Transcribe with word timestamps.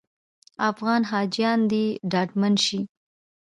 افغان 0.69 1.01
حاجیان 1.11 1.59
دې 1.71 1.85
ډاډمن 2.11 2.53
شي. 2.65 2.79